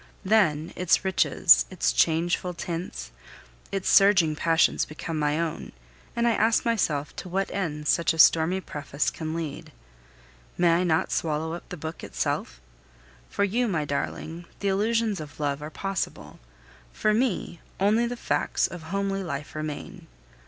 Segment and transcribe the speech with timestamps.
[0.25, 3.11] Then, its riches, its changeful tints,
[3.71, 5.73] its surging passions become my own,
[6.15, 9.71] and I ask myself to what end such a stormy preface can lead.
[10.57, 12.59] May I not swallow up the book itself?
[13.29, 16.39] For you, my darling, the illusions of love are possible;
[16.91, 20.07] for me, only the facts of homely life remain.